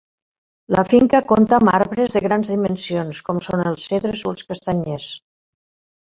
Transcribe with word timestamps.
La 0.75 0.83
finca 0.91 1.19
compta 1.31 1.57
amb 1.57 1.71
arbres 1.79 2.15
de 2.15 2.21
grans 2.23 2.49
dimensions 2.53 3.19
com 3.27 3.41
són 3.49 3.61
els 3.73 3.83
cedres 3.91 4.23
o 4.25 4.33
els 4.37 4.47
castanyers. 4.53 5.07